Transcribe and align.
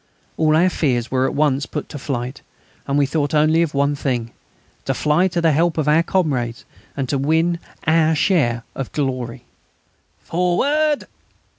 All 0.35 0.55
our 0.55 0.71
fears 0.71 1.11
were 1.11 1.27
at 1.27 1.35
once 1.35 1.67
put 1.67 1.87
to 1.89 1.99
flight, 1.99 2.41
and 2.87 2.97
we 2.97 3.05
thought 3.05 3.35
only 3.35 3.61
of 3.61 3.75
one 3.75 3.93
thing; 3.95 4.31
to 4.85 4.95
fly 4.95 5.27
to 5.27 5.41
the 5.41 5.51
help 5.51 5.77
of 5.77 5.87
our 5.87 6.01
comrades 6.01 6.65
and 6.97 7.11
win 7.11 7.59
our 7.85 8.15
share 8.15 8.63
of 8.73 8.91
glory. 8.93 9.43
"Forward!" 10.17 11.03